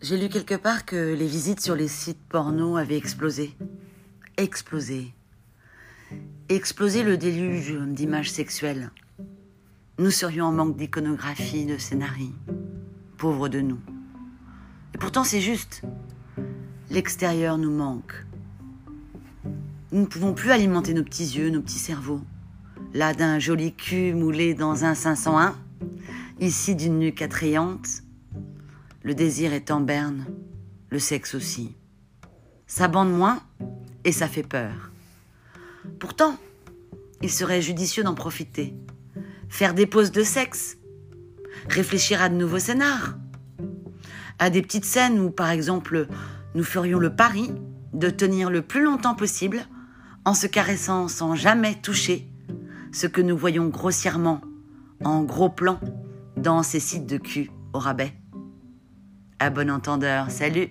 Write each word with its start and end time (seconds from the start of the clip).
J'ai 0.00 0.16
lu 0.16 0.28
quelque 0.28 0.54
part 0.54 0.84
que 0.84 1.12
les 1.12 1.26
visites 1.26 1.60
sur 1.60 1.74
les 1.74 1.88
sites 1.88 2.22
porno 2.28 2.76
avaient 2.76 2.96
explosé. 2.96 3.56
Explosé. 4.36 5.12
Explosé 6.48 7.02
le 7.02 7.16
déluge 7.16 7.74
d'images 7.88 8.30
sexuelles. 8.30 8.92
Nous 9.98 10.12
serions 10.12 10.44
en 10.44 10.52
manque 10.52 10.76
d'iconographie, 10.76 11.66
de 11.66 11.78
scénarii. 11.78 12.32
Pauvres 13.16 13.48
de 13.48 13.60
nous. 13.60 13.80
Et 14.94 14.98
pourtant 14.98 15.24
c'est 15.24 15.40
juste. 15.40 15.82
L'extérieur 16.90 17.58
nous 17.58 17.72
manque. 17.72 18.24
Nous 19.90 20.02
ne 20.02 20.06
pouvons 20.06 20.32
plus 20.32 20.52
alimenter 20.52 20.94
nos 20.94 21.02
petits 21.02 21.36
yeux, 21.36 21.50
nos 21.50 21.60
petits 21.60 21.80
cerveaux. 21.80 22.20
Là 22.94 23.14
d'un 23.14 23.40
joli 23.40 23.74
cul 23.74 24.14
moulé 24.14 24.54
dans 24.54 24.84
un 24.84 24.94
501, 24.94 25.56
ici 26.38 26.76
d'une 26.76 27.00
nuque 27.00 27.20
attrayante, 27.20 28.04
le 29.08 29.14
désir 29.14 29.54
est 29.54 29.70
en 29.70 29.80
berne, 29.80 30.26
le 30.90 30.98
sexe 30.98 31.34
aussi. 31.34 31.74
Ça 32.66 32.88
bande 32.88 33.10
moins 33.10 33.40
et 34.04 34.12
ça 34.12 34.28
fait 34.28 34.42
peur. 34.42 34.90
Pourtant, 35.98 36.36
il 37.22 37.30
serait 37.30 37.62
judicieux 37.62 38.02
d'en 38.02 38.14
profiter. 38.14 38.74
Faire 39.48 39.72
des 39.72 39.86
pauses 39.86 40.12
de 40.12 40.22
sexe. 40.22 40.76
Réfléchir 41.70 42.20
à 42.20 42.28
de 42.28 42.34
nouveaux 42.34 42.58
scénars. 42.58 43.16
À 44.38 44.50
des 44.50 44.60
petites 44.60 44.84
scènes 44.84 45.18
où, 45.18 45.30
par 45.30 45.48
exemple, 45.48 46.06
nous 46.54 46.64
ferions 46.64 46.98
le 46.98 47.16
pari 47.16 47.50
de 47.94 48.10
tenir 48.10 48.50
le 48.50 48.60
plus 48.60 48.82
longtemps 48.82 49.14
possible 49.14 49.60
en 50.26 50.34
se 50.34 50.46
caressant 50.46 51.08
sans 51.08 51.34
jamais 51.34 51.80
toucher 51.80 52.30
ce 52.92 53.06
que 53.06 53.22
nous 53.22 53.38
voyons 53.38 53.68
grossièrement 53.68 54.42
en 55.02 55.22
gros 55.22 55.48
plan 55.48 55.80
dans 56.36 56.62
ces 56.62 56.78
sites 56.78 57.06
de 57.06 57.16
cul 57.16 57.50
au 57.72 57.78
rabais. 57.78 58.12
À 59.40 59.50
bon 59.50 59.70
entendeur, 59.70 60.32
salut 60.32 60.68